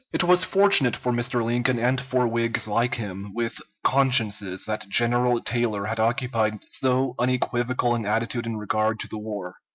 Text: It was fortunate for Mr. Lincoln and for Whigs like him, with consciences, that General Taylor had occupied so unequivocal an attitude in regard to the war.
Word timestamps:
It 0.11 0.23
was 0.23 0.43
fortunate 0.43 0.95
for 0.95 1.11
Mr. 1.11 1.43
Lincoln 1.43 1.77
and 1.77 2.01
for 2.01 2.25
Whigs 2.27 2.67
like 2.67 2.95
him, 2.95 3.33
with 3.35 3.59
consciences, 3.83 4.65
that 4.65 4.89
General 4.89 5.39
Taylor 5.41 5.85
had 5.85 5.99
occupied 5.99 6.57
so 6.71 7.13
unequivocal 7.19 7.93
an 7.93 8.07
attitude 8.07 8.47
in 8.47 8.57
regard 8.57 8.99
to 9.01 9.07
the 9.07 9.19
war. 9.19 9.57